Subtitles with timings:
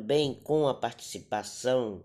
[0.00, 2.02] Bem, com a participação,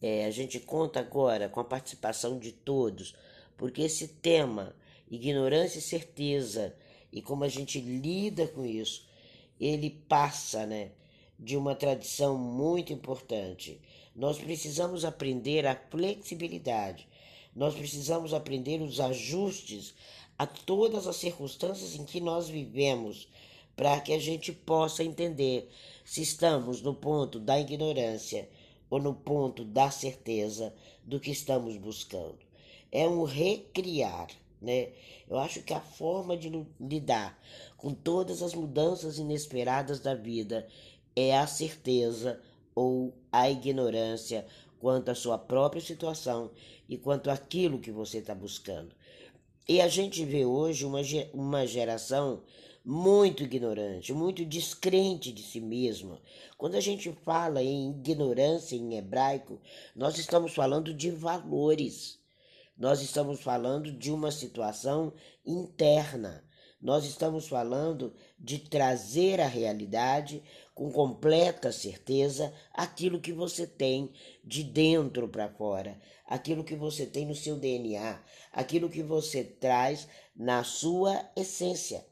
[0.00, 3.14] é, a gente conta agora com a participação de todos,
[3.58, 4.74] porque esse tema,
[5.10, 6.74] ignorância e certeza,
[7.12, 9.06] e como a gente lida com isso,
[9.60, 10.92] ele passa, né,
[11.38, 13.78] de uma tradição muito importante.
[14.16, 17.06] Nós precisamos aprender a flexibilidade,
[17.54, 19.94] nós precisamos aprender os ajustes
[20.38, 23.28] a todas as circunstâncias em que nós vivemos,
[23.76, 25.70] para que a gente possa entender
[26.10, 28.48] se estamos no ponto da ignorância
[28.90, 30.74] ou no ponto da certeza
[31.04, 32.40] do que estamos buscando.
[32.90, 34.26] É um recriar,
[34.60, 34.88] né?
[35.28, 37.40] Eu acho que a forma de lidar
[37.76, 40.66] com todas as mudanças inesperadas da vida
[41.14, 42.40] é a certeza
[42.74, 44.44] ou a ignorância
[44.80, 46.50] quanto à sua própria situação
[46.88, 48.92] e quanto àquilo que você está buscando.
[49.68, 51.02] E a gente vê hoje uma,
[51.32, 52.42] uma geração
[52.84, 56.20] muito ignorante, muito descrente de si mesma.
[56.56, 59.60] Quando a gente fala em ignorância em hebraico,
[59.94, 62.18] nós estamos falando de valores.
[62.76, 65.12] Nós estamos falando de uma situação
[65.44, 66.42] interna.
[66.80, 70.42] Nós estamos falando de trazer à realidade
[70.74, 74.10] com completa certeza aquilo que você tem
[74.42, 78.18] de dentro para fora, aquilo que você tem no seu DNA,
[78.50, 82.09] aquilo que você traz na sua essência.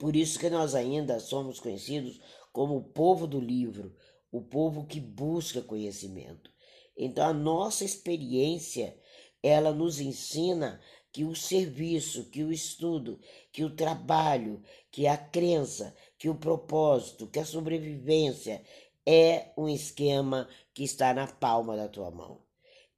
[0.00, 2.18] Por isso que nós ainda somos conhecidos
[2.54, 3.94] como o povo do livro,
[4.32, 6.50] o povo que busca conhecimento.
[6.96, 8.98] Então a nossa experiência,
[9.42, 10.80] ela nos ensina
[11.12, 13.20] que o serviço, que o estudo,
[13.52, 18.64] que o trabalho, que a crença, que o propósito, que a sobrevivência
[19.04, 22.40] é um esquema que está na palma da tua mão.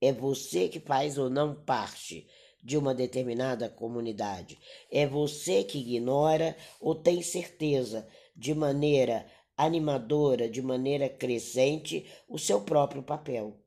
[0.00, 2.28] É você que faz ou não parte
[2.62, 4.58] de uma determinada comunidade.
[4.90, 12.62] É você que ignora ou tem certeza, de maneira animadora, de maneira crescente, o seu
[12.62, 13.58] próprio papel.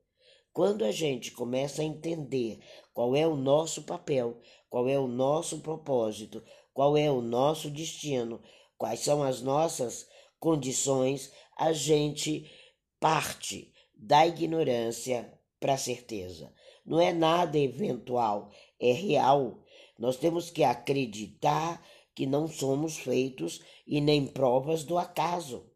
[0.52, 2.60] Quando a gente começa a entender
[2.94, 6.42] qual é o nosso papel, qual é o nosso propósito,
[6.72, 8.42] qual é o nosso destino,
[8.76, 10.06] quais são as nossas
[10.38, 12.50] condições, a gente
[12.98, 16.52] parte da ignorância para a certeza.
[16.84, 18.50] Não é nada eventual,
[18.80, 19.62] é real.
[19.98, 21.82] Nós temos que acreditar
[22.14, 25.70] que não somos feitos e nem provas do acaso,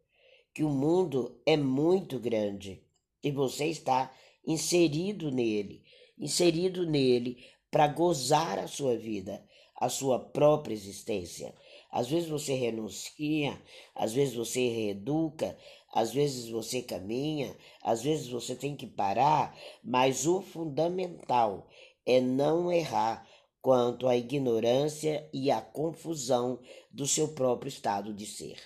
[0.55, 2.83] que o mundo é muito grande
[3.23, 4.13] e você está
[4.47, 5.83] inserido nele,
[6.19, 9.45] inserido nele para gozar a sua vida,
[9.77, 11.55] a sua própria existência.
[11.91, 13.61] Às vezes você renuncia,
[13.95, 15.57] às vezes você reeduca,
[15.93, 21.69] às vezes você caminha, às vezes você tem que parar, mas o fundamental
[22.05, 23.27] é não errar
[23.61, 28.59] quanto à ignorância e à confusão do seu próprio estado de ser.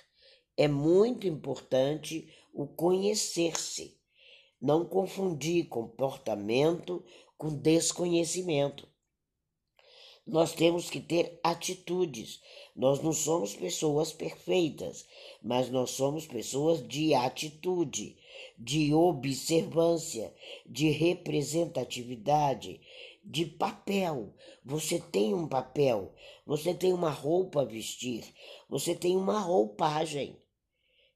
[0.57, 3.99] É muito importante o conhecer-se,
[4.61, 7.05] não confundir comportamento
[7.37, 8.89] com desconhecimento.
[10.27, 12.41] Nós temos que ter atitudes.
[12.75, 15.05] Nós não somos pessoas perfeitas,
[15.43, 18.17] mas nós somos pessoas de atitude,
[18.59, 20.35] de observância,
[20.65, 22.81] de representatividade,
[23.25, 24.35] de papel.
[24.65, 26.15] Você tem um papel,
[26.47, 28.25] você tem uma roupa a vestir,
[28.69, 30.39] você tem uma roupagem.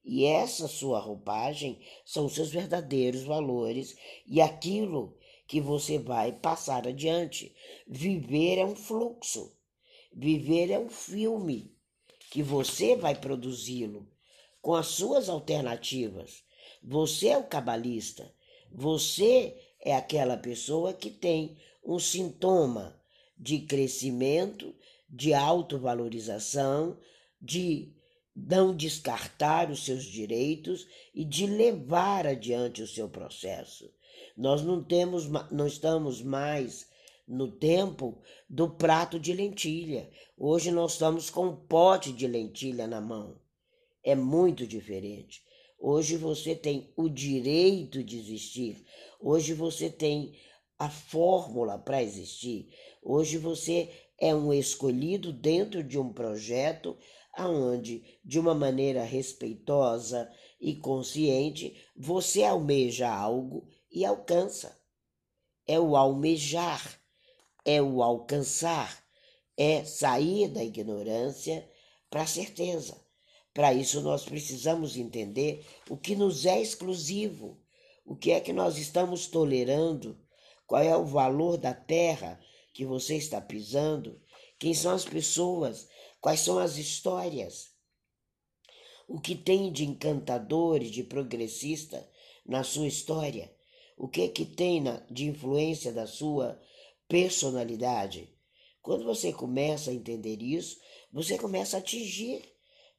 [0.05, 3.95] E essa sua roupagem são seus verdadeiros valores
[4.27, 7.55] e aquilo que você vai passar adiante.
[7.87, 9.55] Viver é um fluxo.
[10.13, 11.75] Viver é um filme
[12.31, 14.09] que você vai produzi-lo
[14.63, 16.43] com as suas alternativas.
[16.83, 18.35] Você é o cabalista.
[18.71, 21.57] Você é aquela pessoa que tem
[21.89, 22.95] um sintoma
[23.37, 24.75] de crescimento,
[25.09, 26.99] de autovalorização,
[27.41, 27.95] de
[28.37, 33.91] não descartar os seus direitos e de levar adiante o seu processo.
[34.37, 36.87] Nós não temos, não estamos mais
[37.27, 40.11] no tempo do prato de lentilha.
[40.37, 43.41] Hoje nós estamos com um pote de lentilha na mão.
[44.05, 45.43] É muito diferente.
[45.79, 48.85] Hoje você tem o direito de existir.
[49.21, 50.35] Hoje você tem
[50.79, 52.73] a fórmula para existir.
[53.03, 56.97] Hoje você é um escolhido dentro de um projeto
[57.33, 60.31] aonde, de uma maneira respeitosa
[60.61, 64.77] e consciente, você almeja algo e alcança.
[65.67, 67.01] É o almejar,
[67.65, 69.05] é o alcançar,
[69.57, 71.69] é sair da ignorância
[72.11, 72.97] para a certeza.
[73.53, 77.61] Para isso, nós precisamos entender o que nos é exclusivo,
[78.05, 80.19] o que é que nós estamos tolerando,
[80.69, 82.39] qual é o valor da terra
[82.75, 84.21] que você está pisando,
[84.59, 85.89] quem são as pessoas,
[86.21, 87.71] quais são as histórias.
[89.09, 92.07] O que tem de encantador e de progressista
[92.45, 93.51] na sua história?
[93.97, 96.61] O que que tem de influência da sua
[97.09, 98.29] personalidade?
[98.83, 100.79] Quando você começa a entender isso,
[101.11, 102.45] você começa a atingir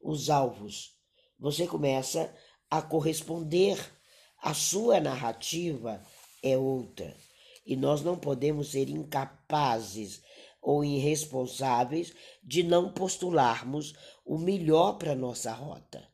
[0.02, 0.96] os alvos.
[1.38, 2.34] Você começa
[2.68, 3.78] a corresponder.
[4.42, 6.04] A sua narrativa
[6.42, 7.16] é outra.
[7.70, 10.20] E nós não podemos ser incapazes
[10.60, 12.12] ou irresponsáveis
[12.42, 13.94] de não postularmos
[14.26, 16.04] o melhor para nossa rota.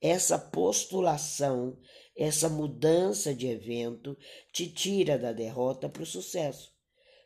[0.00, 1.78] Essa postulação,
[2.16, 4.18] essa mudança de evento
[4.52, 6.72] te tira da derrota para o sucesso.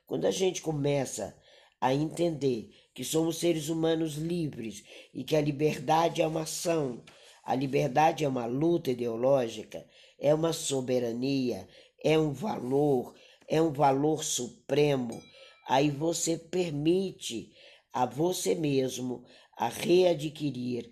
[0.04, 1.34] Quando a gente começa
[1.80, 4.84] a entender que somos seres humanos livres
[5.14, 7.02] e que a liberdade é uma ação,
[7.42, 9.88] a liberdade é uma luta ideológica,
[10.18, 11.66] é uma soberania,
[12.04, 13.14] é um valor,
[13.52, 15.22] é um valor supremo
[15.66, 17.52] aí você permite
[17.92, 19.24] a você mesmo
[19.56, 20.90] a readquirir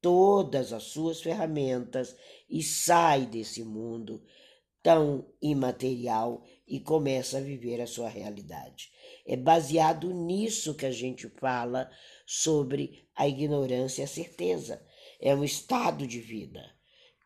[0.00, 2.16] todas as suas ferramentas
[2.48, 4.22] e sai desse mundo
[4.82, 8.90] tão imaterial e começa a viver a sua realidade.
[9.26, 11.90] É baseado nisso que a gente fala
[12.26, 14.84] sobre a ignorância e a certeza.
[15.20, 16.64] É um estado de vida.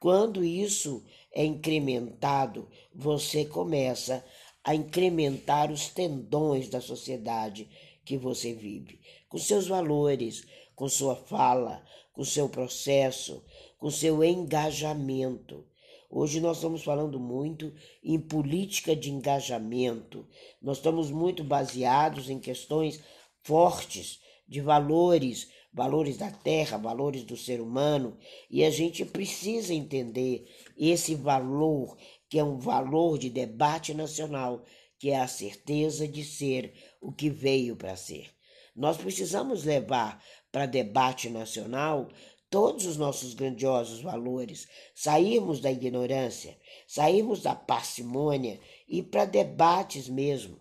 [0.00, 4.25] Quando isso é incrementado, você começa
[4.64, 7.69] a incrementar os tendões da sociedade
[8.05, 13.44] que você vive, com seus valores, com sua fala, com seu processo,
[13.78, 15.64] com seu engajamento.
[16.11, 17.72] Hoje nós estamos falando muito
[18.02, 20.26] em política de engajamento.
[20.62, 23.00] Nós estamos muito baseados em questões
[23.43, 28.16] fortes de valores, valores da terra, valores do ser humano,
[28.49, 30.46] e a gente precisa entender
[30.78, 31.96] esse valor,
[32.34, 34.64] que é um valor de debate nacional,
[34.98, 38.28] que é a certeza de ser o que veio para ser.
[38.75, 40.20] Nós precisamos levar
[40.50, 42.08] para debate nacional
[42.50, 44.66] todos os nossos grandiosos valores,
[44.96, 46.58] sairmos da ignorância,
[46.88, 48.58] sairmos da parcimônia
[48.88, 50.58] e para debates mesmo,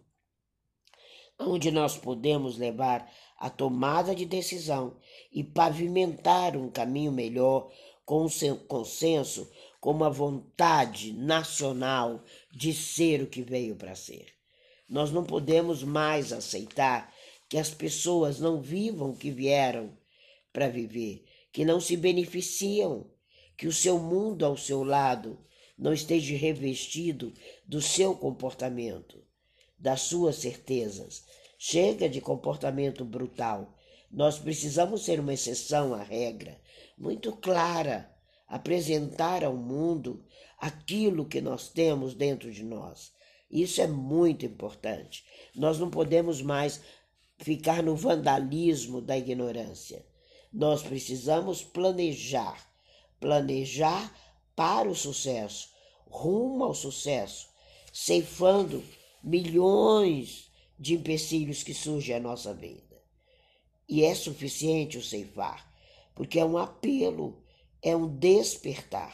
[1.39, 4.95] onde nós podemos levar a tomada de decisão
[5.31, 7.71] e pavimentar um caminho melhor
[8.05, 9.49] com o consenso
[9.83, 14.27] como a vontade nacional de ser o que veio para ser.
[14.87, 17.13] Nós não podemos mais aceitar
[17.49, 19.91] que as pessoas não vivam o que vieram
[20.53, 23.11] para viver, que não se beneficiam,
[23.57, 25.37] que o seu mundo ao seu lado
[25.77, 27.33] não esteja revestido
[27.67, 29.21] do seu comportamento,
[29.77, 31.25] das suas certezas.
[31.59, 33.77] Chega de comportamento brutal.
[34.09, 36.57] Nós precisamos ser uma exceção à regra,
[36.97, 38.12] muito clara
[38.53, 40.23] apresentar ao mundo
[40.59, 43.11] aquilo que nós temos dentro de nós.
[43.49, 45.25] Isso é muito importante.
[45.55, 46.79] Nós não podemos mais
[47.39, 50.05] ficar no vandalismo da ignorância.
[50.53, 52.63] Nós precisamos planejar,
[53.19, 54.15] planejar
[54.55, 55.69] para o sucesso,
[56.05, 57.49] rumo ao sucesso,
[57.91, 58.83] ceifando
[59.23, 63.01] milhões de empecilhos que surgem à nossa vida.
[63.89, 65.67] E é suficiente o ceifar,
[66.13, 67.42] porque é um apelo
[67.83, 69.13] é um despertar.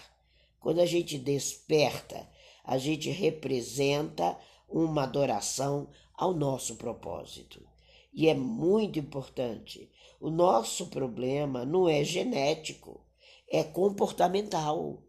[0.59, 2.29] Quando a gente desperta,
[2.63, 4.37] a gente representa
[4.69, 7.67] uma adoração ao nosso propósito.
[8.13, 9.89] E é muito importante.
[10.21, 13.01] O nosso problema não é genético,
[13.49, 15.01] é comportamental.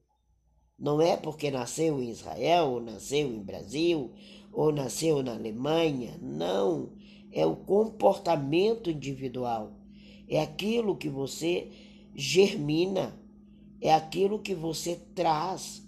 [0.78, 4.14] Não é porque nasceu em Israel, ou nasceu em Brasil,
[4.50, 6.18] ou nasceu na Alemanha.
[6.22, 6.96] Não.
[7.30, 9.76] É o comportamento individual.
[10.26, 11.70] É aquilo que você
[12.14, 13.19] germina
[13.80, 15.82] é aquilo que você traz,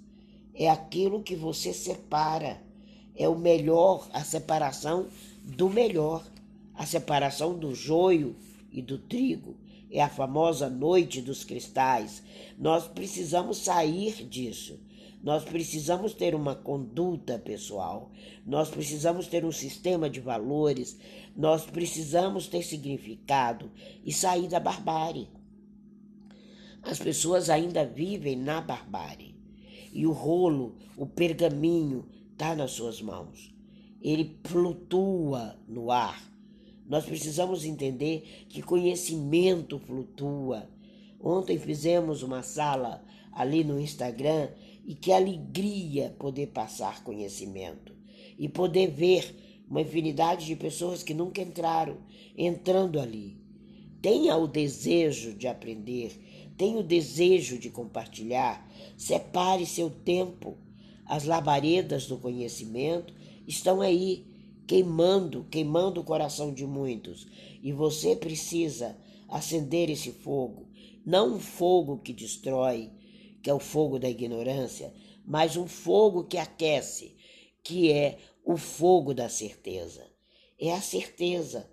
[0.54, 2.62] é aquilo que você separa.
[3.14, 5.08] É o melhor, a separação
[5.44, 6.24] do melhor,
[6.74, 8.34] a separação do joio
[8.70, 9.56] e do trigo.
[9.90, 12.22] É a famosa noite dos cristais.
[12.58, 14.80] Nós precisamos sair disso.
[15.22, 18.10] Nós precisamos ter uma conduta pessoal,
[18.44, 20.98] nós precisamos ter um sistema de valores,
[21.36, 23.70] nós precisamos ter significado
[24.04, 25.28] e sair da barbárie.
[26.82, 29.34] As pessoas ainda vivem na barbárie.
[29.92, 33.54] E o rolo, o pergaminho, está nas suas mãos.
[34.00, 36.20] Ele flutua no ar.
[36.88, 40.68] Nós precisamos entender que conhecimento flutua.
[41.20, 44.48] Ontem fizemos uma sala ali no Instagram
[44.84, 47.94] e que alegria poder passar conhecimento
[48.38, 51.98] e poder ver uma infinidade de pessoas que nunca entraram
[52.36, 53.40] entrando ali.
[54.02, 56.12] Tenha o desejo de aprender,
[56.56, 60.58] tem o desejo de compartilhar, separe seu tempo.
[61.06, 63.14] As labaredas do conhecimento
[63.46, 64.26] estão aí,
[64.66, 67.26] queimando, queimando o coração de muitos.
[67.62, 68.96] E você precisa
[69.28, 70.72] acender esse fogo
[71.04, 72.90] não um fogo que destrói,
[73.42, 74.94] que é o fogo da ignorância,
[75.24, 77.16] mas um fogo que aquece,
[77.62, 80.06] que é o fogo da certeza.
[80.58, 81.68] É a certeza,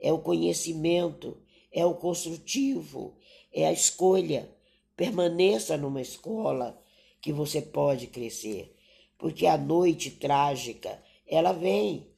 [0.00, 1.36] é o conhecimento,
[1.70, 3.18] é o construtivo,
[3.52, 4.48] é a escolha.
[4.96, 6.80] Permaneça numa escola
[7.20, 8.76] que você pode crescer,
[9.18, 12.08] porque a noite trágica, ela vem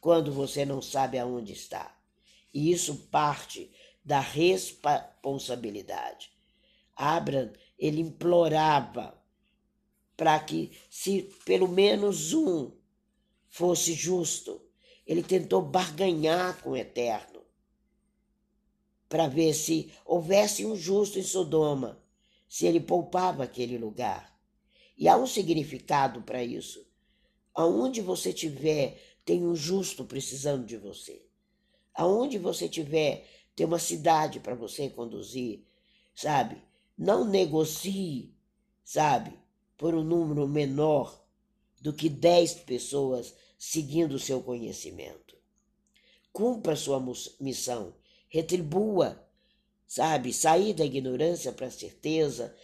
[0.00, 1.94] quando você não sabe aonde está.
[2.52, 3.70] E isso parte
[4.04, 6.30] da responsabilidade.
[6.96, 9.16] Abraham, ele implorava
[10.16, 12.72] para que, se pelo menos um
[13.48, 14.60] fosse justo,
[15.06, 17.29] ele tentou barganhar com o Eterno
[19.10, 22.00] para ver se houvesse um justo em Sodoma,
[22.48, 24.38] se ele poupava aquele lugar.
[24.96, 26.86] E há um significado para isso.
[27.52, 31.26] Aonde você tiver, tem um justo precisando de você.
[31.92, 33.26] Aonde você tiver,
[33.56, 35.64] tem uma cidade para você conduzir,
[36.14, 36.62] sabe?
[36.96, 38.32] Não negocie,
[38.84, 39.36] sabe,
[39.76, 41.20] por um número menor
[41.80, 45.36] do que dez pessoas seguindo o seu conhecimento.
[46.32, 47.02] Cumpra sua
[47.40, 47.92] missão,
[48.30, 49.22] retribua,
[49.86, 50.32] sabe?
[50.32, 52.56] Sair da ignorância para a certeza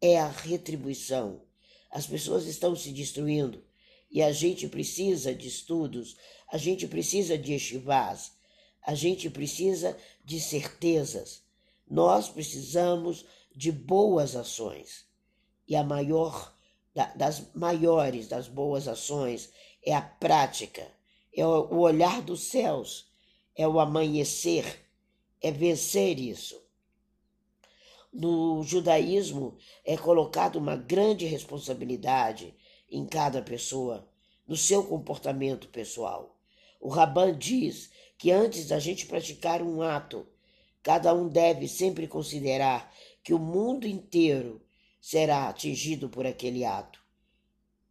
[0.00, 1.42] é a retribuição.
[1.90, 3.64] As pessoas estão se destruindo
[4.10, 6.16] e a gente precisa de estudos,
[6.52, 8.32] a gente precisa de estivás,
[8.82, 11.42] a gente precisa de certezas.
[11.90, 15.04] Nós precisamos de boas ações.
[15.66, 16.54] E a maior
[17.16, 19.50] das maiores das boas ações
[19.82, 20.86] é a prática,
[21.34, 23.06] é o olhar dos céus,
[23.56, 24.83] é o amanhecer,
[25.44, 26.58] é vencer isso.
[28.10, 32.54] No judaísmo é colocada uma grande responsabilidade
[32.90, 34.08] em cada pessoa,
[34.48, 36.34] no seu comportamento pessoal.
[36.80, 40.26] O Raban diz que antes da gente praticar um ato,
[40.82, 42.90] cada um deve sempre considerar
[43.22, 44.62] que o mundo inteiro
[44.98, 47.04] será atingido por aquele ato.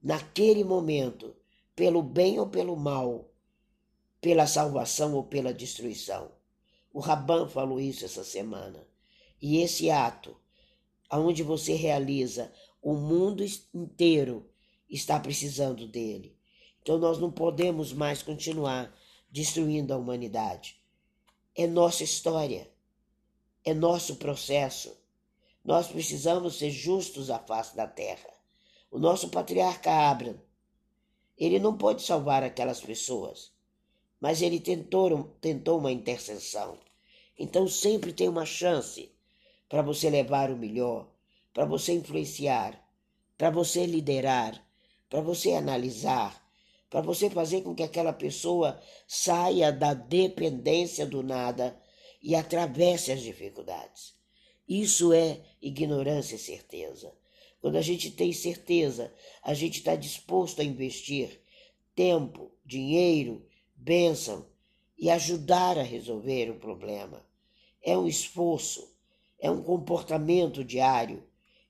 [0.02, 1.36] Naquele momento,
[1.76, 3.30] pelo bem ou pelo mal,
[4.20, 6.32] pela salvação ou pela destruição.
[6.94, 8.88] O Raban falou isso essa semana.
[9.42, 10.38] E esse ato,
[11.10, 14.48] aonde você realiza, o mundo inteiro
[14.90, 16.38] está precisando dele.
[16.82, 18.94] Então nós não podemos mais continuar
[19.32, 20.80] destruindo a humanidade.
[21.56, 22.70] É nossa história,
[23.64, 24.96] é nosso processo.
[25.64, 28.30] Nós precisamos ser justos à face da terra.
[28.92, 30.38] O nosso patriarca Abraham,
[31.38, 33.53] ele não pode salvar aquelas pessoas,
[34.24, 36.78] mas ele tentou, tentou uma intercessão.
[37.38, 39.12] Então sempre tem uma chance
[39.68, 41.10] para você levar o melhor,
[41.54, 42.82] para você influenciar,
[43.38, 44.66] para você liderar,
[45.10, 46.42] para você analisar,
[46.90, 51.78] para você fazer com que aquela pessoa saia da dependência do nada
[52.22, 54.14] e atravesse as dificuldades.
[54.66, 57.14] Isso é ignorância e certeza.
[57.60, 59.14] Quando a gente tem certeza,
[59.44, 61.42] a gente está disposto a investir
[61.94, 63.46] tempo, dinheiro,
[63.84, 64.46] bênção
[64.98, 67.26] e ajudar a resolver o problema.
[67.82, 68.96] É um esforço,
[69.40, 71.24] é um comportamento diário,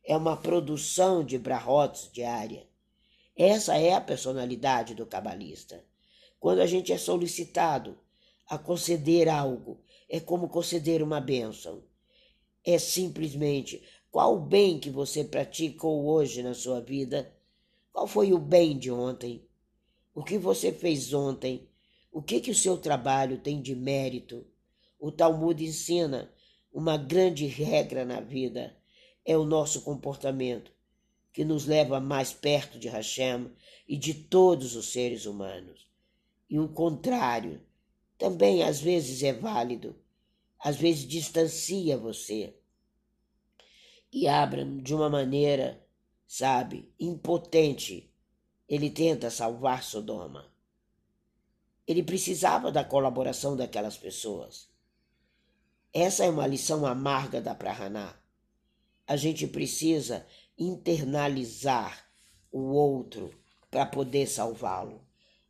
[0.04, 2.68] é uma produção de brahotes diária.
[3.36, 5.84] Essa é a personalidade do cabalista.
[6.40, 7.98] Quando a gente é solicitado
[8.48, 11.84] a conceder algo, é como conceder uma bênção
[12.64, 17.34] é simplesmente qual o bem que você praticou hoje na sua vida?
[17.92, 19.46] Qual foi o bem de ontem?
[20.16, 21.68] O que você fez ontem?
[22.14, 24.46] O que, que o seu trabalho tem de mérito?
[24.98, 26.32] O Talmud ensina
[26.72, 28.78] uma grande regra na vida
[29.26, 30.72] é o nosso comportamento,
[31.34, 33.52] que nos leva mais perto de Hashem
[33.88, 35.90] e de todos os seres humanos.
[36.50, 37.60] E o contrário
[38.18, 39.96] também às vezes é válido
[40.64, 42.56] às vezes distancia você.
[44.10, 45.86] E Abraham, de uma maneira,
[46.26, 48.10] sabe, impotente,
[48.70, 50.53] ele tenta salvar Sodoma.
[51.88, 54.70] Ele precisava da colaboração daquelas pessoas.
[55.94, 58.16] Essa é uma lição amarga da Prahaná.
[59.06, 60.26] A gente precisa
[60.58, 62.08] internalizar
[62.52, 63.34] o outro
[63.70, 65.02] para poder salvá-lo.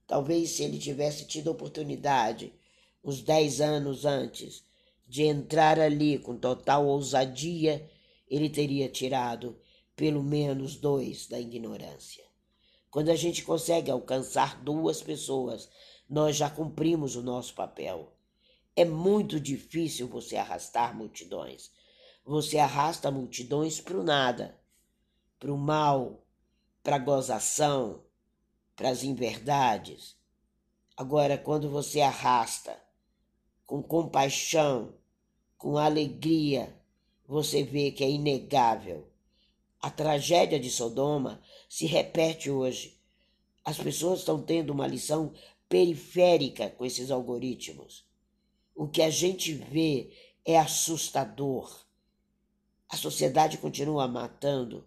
[0.07, 2.53] Talvez se ele tivesse tido oportunidade
[3.03, 4.63] uns dez anos antes
[5.07, 7.89] de entrar ali com total ousadia,
[8.27, 9.59] ele teria tirado
[9.95, 12.23] pelo menos dois da ignorância.
[12.89, 15.69] Quando a gente consegue alcançar duas pessoas,
[16.09, 18.13] nós já cumprimos o nosso papel.
[18.75, 21.71] É muito difícil você arrastar multidões.
[22.25, 24.57] Você arrasta multidões para o nada,
[25.39, 26.25] para o mal,
[26.81, 28.03] para a gozação,
[28.75, 30.15] para as inverdades.
[30.95, 32.77] Agora, quando você arrasta
[33.65, 34.93] com compaixão,
[35.57, 36.77] com alegria,
[37.27, 39.07] você vê que é inegável.
[39.81, 42.99] A tragédia de Sodoma se repete hoje.
[43.65, 45.33] As pessoas estão tendo uma lição
[45.73, 48.05] periférica com esses algoritmos.
[48.75, 50.11] O que a gente vê
[50.45, 51.83] é assustador.
[52.87, 54.85] A sociedade continua matando,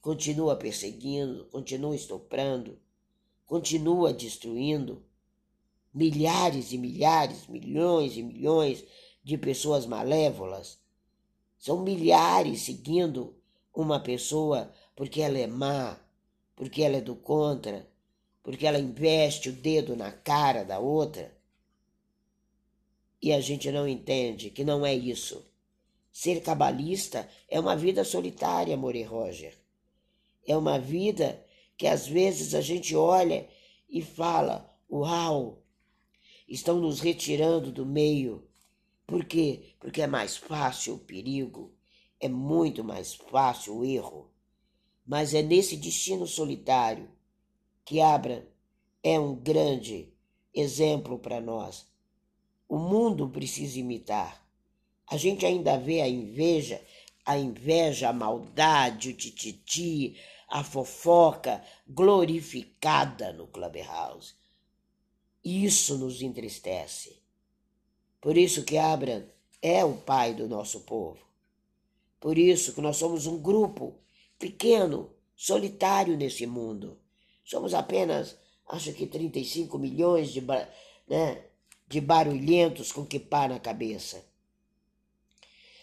[0.00, 2.76] continua perseguindo, continua estuprando,
[3.46, 5.00] continua destruindo
[5.94, 8.84] milhares e milhares, milhões e milhões
[9.22, 10.76] de pessoas malévolas.
[11.56, 13.32] São milhares seguindo
[13.72, 15.96] uma pessoa porque ela é má,
[16.56, 17.88] porque ela é do contra,
[18.44, 21.34] porque ela investe o dedo na cara da outra.
[23.20, 25.50] E a gente não entende que não é isso.
[26.12, 29.58] Ser cabalista é uma vida solitária, More Roger.
[30.46, 31.42] É uma vida
[31.74, 33.48] que às vezes a gente olha
[33.88, 35.62] e fala: Uau,
[36.46, 38.46] estão nos retirando do meio.
[39.06, 39.74] Por quê?
[39.80, 41.74] Porque é mais fácil o perigo,
[42.20, 44.30] é muito mais fácil o erro.
[45.06, 47.13] Mas é nesse destino solitário
[47.84, 48.48] que Abra
[49.02, 50.12] é um grande
[50.54, 51.86] exemplo para nós.
[52.68, 54.42] O mundo precisa imitar.
[55.06, 56.80] A gente ainda vê a inveja,
[57.24, 60.16] a inveja, a maldade, o tititi,
[60.48, 64.34] a fofoca glorificada no Clubhouse.
[65.44, 67.20] Isso nos entristece.
[68.20, 69.26] Por isso que Abraham
[69.60, 71.18] é o pai do nosso povo.
[72.18, 73.98] Por isso que nós somos um grupo
[74.38, 76.98] pequeno, solitário nesse mundo.
[77.44, 78.36] Somos apenas,
[78.68, 80.40] acho que 35 milhões de,
[81.06, 81.44] né,
[81.86, 84.24] de barulhentos com que pá na cabeça.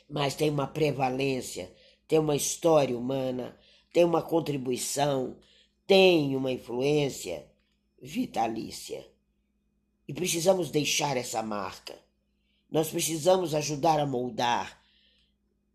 [0.09, 1.71] Mas tem uma prevalência,
[2.07, 3.57] tem uma história humana,
[3.93, 5.37] tem uma contribuição,
[5.85, 7.45] tem uma influência
[8.01, 9.07] vitalícia.
[10.07, 11.97] E precisamos deixar essa marca.
[12.69, 14.81] Nós precisamos ajudar a moldar.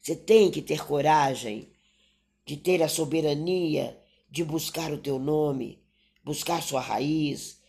[0.01, 1.71] Você tem que ter coragem
[2.45, 5.83] de ter a soberania de buscar o teu nome,
[6.23, 7.61] buscar sua raiz,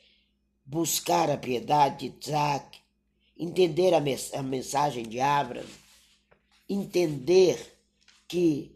[0.65, 2.79] buscar a piedade de Isaac,
[3.37, 3.99] entender a,
[4.37, 5.65] a mensagem de Abraão,
[6.67, 7.77] entender
[8.27, 8.75] que,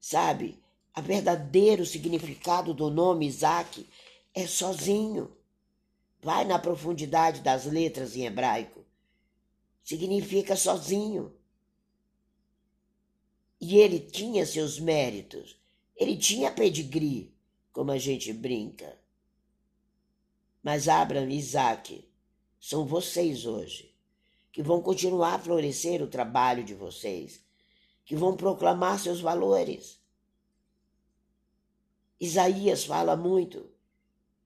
[0.00, 0.58] sabe,
[0.96, 3.86] o verdadeiro significado do nome Isaac
[4.34, 5.36] é sozinho.
[6.22, 8.84] Vai na profundidade das letras em hebraico.
[9.84, 11.34] Significa sozinho.
[13.60, 15.56] E ele tinha seus méritos.
[15.96, 17.34] Ele tinha pedigree,
[17.72, 18.98] como a gente brinca.
[20.62, 22.06] Mas Abraão e Isaac
[22.60, 23.94] são vocês hoje,
[24.52, 27.40] que vão continuar a florescer o trabalho de vocês,
[28.04, 29.98] que vão proclamar seus valores.
[32.20, 33.70] Isaías fala muito,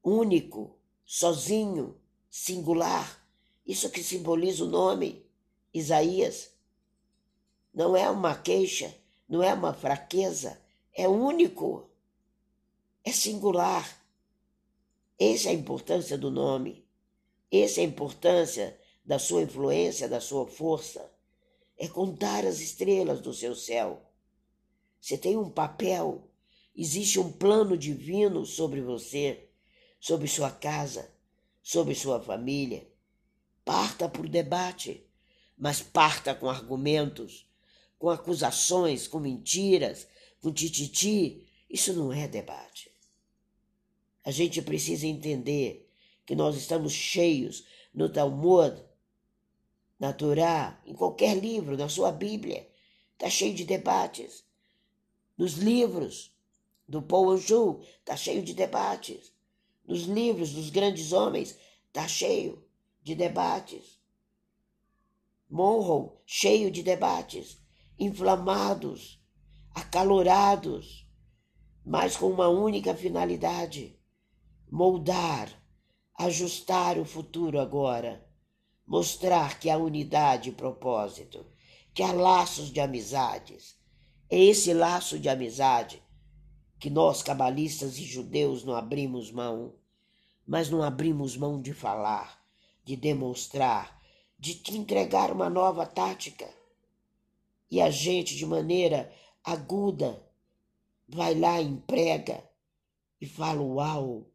[0.02, 1.96] único, sozinho,
[2.28, 3.24] singular.
[3.66, 5.24] Isso que simboliza o nome
[5.72, 6.50] Isaías.
[7.72, 8.94] Não é uma queixa,
[9.28, 10.60] não é uma fraqueza,
[10.94, 11.88] é único,
[13.04, 13.98] é singular.
[15.18, 16.84] Essa é a importância do nome,
[17.50, 21.10] essa é a importância da sua influência, da sua força.
[21.76, 24.02] É contar as estrelas do seu céu.
[25.00, 26.28] Você tem um papel,
[26.76, 29.50] existe um plano divino sobre você
[30.00, 31.12] sobre sua casa,
[31.62, 32.88] sobre sua família.
[33.64, 35.06] Parta por debate,
[35.56, 37.46] mas parta com argumentos,
[37.98, 40.08] com acusações, com mentiras,
[40.40, 41.46] com tititi.
[41.68, 42.90] Isso não é debate.
[44.24, 45.88] A gente precisa entender
[46.26, 48.82] que nós estamos cheios no Talmud,
[49.98, 52.68] na Torá, em qualquer livro, na sua Bíblia,
[53.12, 54.44] está cheio de debates.
[55.36, 56.32] Nos livros
[56.88, 59.32] do Paul Anjou, está cheio de debates
[59.90, 62.64] nos livros dos grandes homens, está cheio
[63.02, 63.98] de debates.
[65.50, 67.58] Monroe, cheio de debates,
[67.98, 69.19] inflamados,
[69.80, 71.06] acalorados,
[71.84, 73.98] mas com uma única finalidade:
[74.70, 75.50] moldar,
[76.18, 78.26] ajustar o futuro agora,
[78.86, 81.46] mostrar que há unidade e propósito,
[81.92, 83.78] que há laços de amizades.
[84.28, 86.02] É esse laço de amizade
[86.78, 89.74] que nós, cabalistas e judeus, não abrimos mão
[90.50, 92.42] mas não abrimos mão de falar,
[92.84, 94.02] de demonstrar,
[94.36, 96.48] de te entregar uma nova tática.
[97.70, 99.12] E a gente, de maneira
[99.44, 100.22] aguda,
[101.08, 102.42] vai lá, emprega
[103.20, 104.30] e fala: Uau,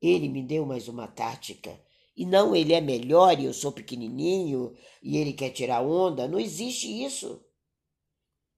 [0.00, 1.80] ele me deu mais uma tática.
[2.16, 6.28] E não, ele é melhor e eu sou pequenininho e ele quer tirar onda.
[6.28, 7.42] Não existe isso.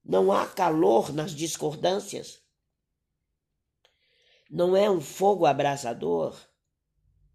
[0.05, 2.43] Não há calor nas discordâncias.
[4.51, 6.37] Não é um fogo abrasador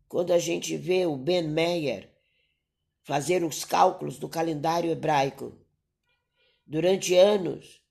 [0.08, 2.12] quando a gente vê o Ben Meyer
[3.02, 5.58] fazer os cálculos do calendário hebraico,
[6.66, 7.82] durante anos,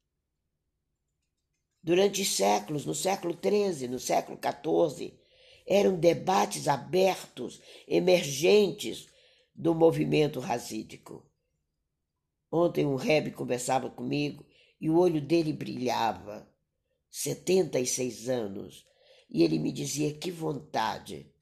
[1.89, 5.19] durante séculos, no século XIII, no século XIV,
[5.67, 9.09] eram debates abertos, emergentes
[9.55, 11.25] do movimento rasídico.
[12.53, 14.45] Ontem um rebe conversava comigo
[14.79, 16.47] e o olho dele brilhava.
[17.09, 18.87] 76 anos.
[19.31, 21.33] E ele me dizia: que vontade,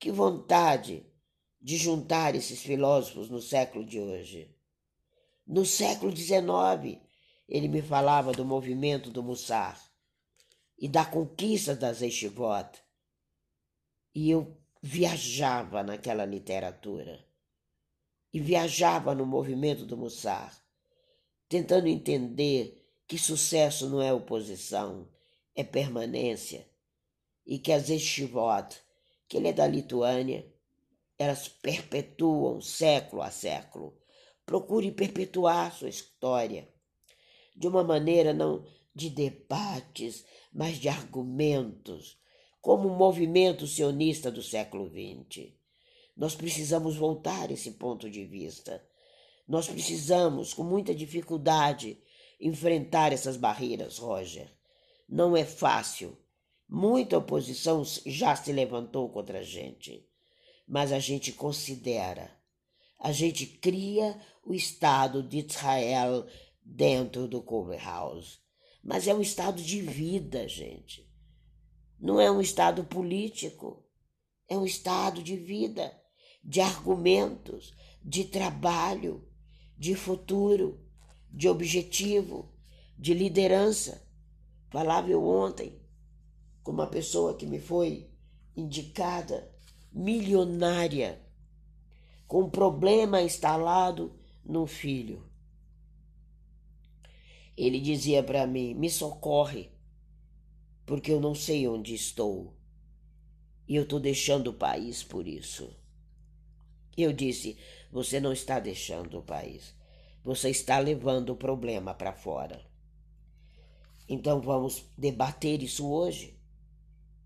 [0.00, 1.06] que vontade
[1.62, 4.52] de juntar esses filósofos no século de hoje.
[5.46, 7.00] No século XIX,
[7.48, 9.80] ele me falava do movimento do Mussar
[10.78, 12.82] e da conquista das Yeshivot.
[14.14, 17.24] E eu viajava naquela literatura
[18.32, 20.56] e viajava no movimento do Mussar,
[21.48, 25.08] tentando entender que sucesso não é oposição,
[25.54, 26.68] é permanência,
[27.46, 28.76] e que as Estivot,
[29.28, 30.50] que ele é da Lituânia,
[31.18, 33.96] elas perpetuam século a século.
[34.44, 36.73] Procure perpetuar sua história
[37.54, 38.64] de uma maneira não
[38.94, 42.16] de debates, mas de argumentos,
[42.60, 45.52] como o movimento sionista do século XX.
[46.16, 48.82] Nós precisamos voltar esse ponto de vista.
[49.46, 51.98] Nós precisamos, com muita dificuldade,
[52.40, 54.48] enfrentar essas barreiras, Roger.
[55.08, 56.16] Não é fácil.
[56.68, 60.08] Muita oposição já se levantou contra a gente,
[60.66, 62.30] mas a gente considera,
[62.98, 66.26] a gente cria o Estado de Israel
[66.64, 68.40] dentro do Cover House.
[68.82, 71.08] Mas é um estado de vida, gente.
[71.98, 73.84] Não é um estado político,
[74.48, 75.92] é um estado de vida
[76.44, 77.74] de argumentos,
[78.04, 79.26] de trabalho,
[79.78, 80.78] de futuro,
[81.30, 82.52] de objetivo,
[82.98, 84.06] de liderança.
[84.70, 85.80] Falava eu ontem
[86.62, 88.10] com uma pessoa que me foi
[88.54, 89.50] indicada
[89.90, 91.22] milionária,
[92.26, 95.24] com um problema instalado no filho.
[97.56, 99.70] Ele dizia para mim: me socorre,
[100.84, 102.54] porque eu não sei onde estou
[103.66, 105.74] e eu estou deixando o país por isso.
[106.96, 107.56] Eu disse:
[107.90, 109.74] Você não está deixando o país.
[110.22, 112.64] Você está levando o problema para fora.
[114.08, 116.38] Então vamos debater isso hoje.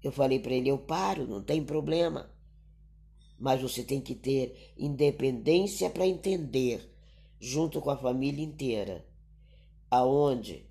[0.02, 2.30] Eu falei para ele: Eu paro, não tem problema.
[3.38, 6.92] Mas você tem que ter independência para entender,
[7.38, 9.06] junto com a família inteira,
[9.90, 10.66] aonde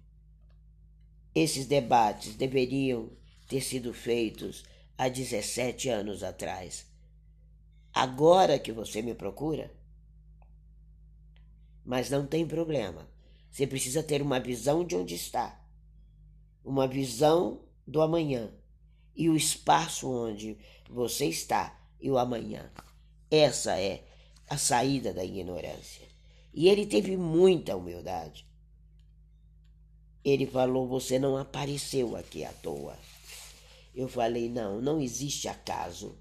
[1.34, 3.12] esses debates deveriam
[3.48, 4.64] ter sido feitos
[4.98, 6.88] há 17 anos atrás
[7.98, 9.74] agora que você me procura.
[11.84, 13.10] Mas não tem problema.
[13.50, 15.60] Você precisa ter uma visão de onde está,
[16.64, 18.54] uma visão do amanhã
[19.16, 22.72] e o espaço onde você está e o amanhã.
[23.32, 24.06] Essa é
[24.48, 26.08] a saída da ignorância.
[26.54, 28.47] E ele teve muita humildade.
[30.30, 32.98] Ele falou: Você não apareceu aqui à toa.
[33.96, 36.18] Eu falei: Não, não existe acaso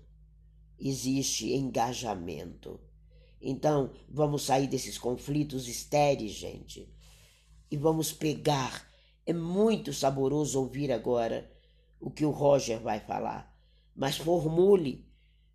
[0.79, 2.79] existe engajamento.
[3.41, 6.89] Então, vamos sair desses conflitos estéreis, gente,
[7.71, 8.87] e vamos pegar.
[9.25, 11.51] É muito saboroso ouvir agora
[12.01, 13.55] o que o Roger vai falar,
[13.95, 15.11] mas formule,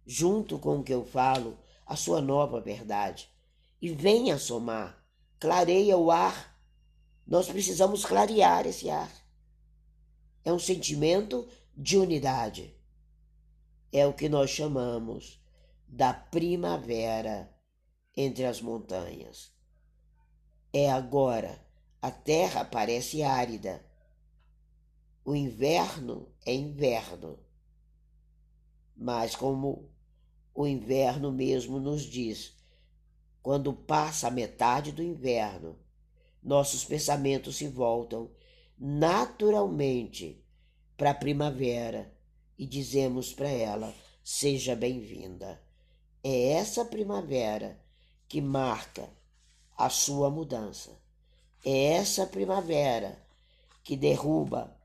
[0.06, 3.30] junto com o que eu falo, a sua nova verdade
[3.82, 5.04] e venha somar.
[5.40, 6.51] Clareia o ar.
[7.32, 9.12] Nós precisamos clarear esse ar.
[10.46, 12.76] É um sentimento de unidade
[13.92, 15.44] é o que nós chamamos
[15.88, 17.54] da primavera
[18.16, 19.52] entre as montanhas.
[20.72, 21.60] É agora,
[22.02, 23.86] a terra parece árida.
[25.26, 27.38] O inverno é inverno.
[28.96, 29.90] Mas, como
[30.54, 32.56] o inverno mesmo nos diz,
[33.42, 35.78] quando passa a metade do inverno,
[36.42, 38.30] nossos pensamentos se voltam
[38.78, 40.44] naturalmente
[40.98, 42.12] para a primavera
[42.58, 45.62] e dizemos para ela: seja bem-vinda.
[46.24, 47.80] É essa primavera
[48.28, 49.10] que marca
[49.78, 51.00] a sua mudança.
[51.66, 53.18] É essa primavera
[53.84, 54.76] que derruba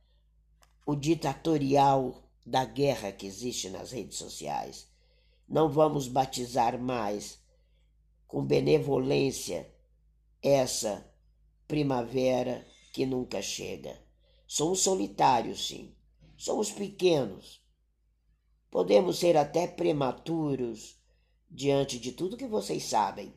[0.85, 4.89] o ditatorial da guerra que existe nas redes sociais.
[5.49, 7.39] Não vamos batizar mais
[8.27, 9.71] com benevolência
[10.43, 11.07] essa
[11.67, 14.01] primavera que nunca chega.
[14.47, 15.95] Somos solitários, sim.
[16.37, 17.61] Somos pequenos,
[18.77, 21.01] Podemos ser até prematuros
[21.51, 23.33] diante de tudo que vocês sabem,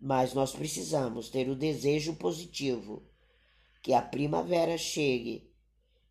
[0.00, 3.02] mas nós precisamos ter o desejo positivo
[3.82, 5.50] que a primavera chegue,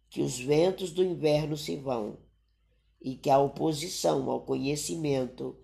[0.09, 2.17] que os ventos do inverno se vão
[3.01, 5.57] e que a oposição ao conhecimento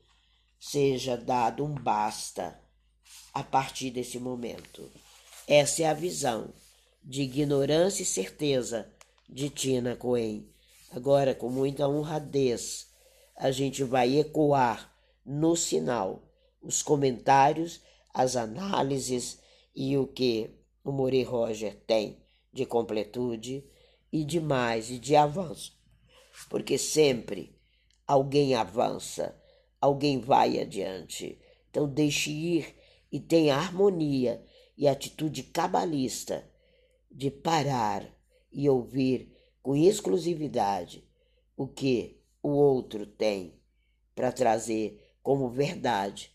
[0.57, 2.63] seja dado um basta
[3.33, 4.89] a partir desse momento.
[5.51, 6.53] Essa é a visão
[7.03, 8.87] de ignorância e certeza
[9.27, 10.47] de Tina Cohen.
[10.91, 12.91] Agora, com muita honradez,
[13.35, 16.21] a gente vai ecoar no sinal
[16.61, 17.81] os comentários,
[18.13, 19.39] as análises
[19.75, 20.51] e o que
[20.83, 22.21] o More Roger tem
[22.53, 23.65] de completude
[24.13, 25.75] e de mais e de avanço.
[26.47, 27.59] Porque sempre
[28.05, 29.35] alguém avança,
[29.81, 31.41] alguém vai adiante.
[31.71, 32.75] Então deixe ir
[33.11, 34.47] e tenha harmonia
[34.79, 36.49] e atitude cabalista
[37.11, 38.09] de parar
[38.49, 41.05] e ouvir com exclusividade
[41.57, 43.61] o que o outro tem
[44.15, 46.33] para trazer como verdade,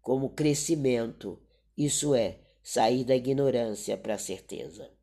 [0.00, 1.42] como crescimento,
[1.76, 4.95] isso é, sair da ignorância para a certeza.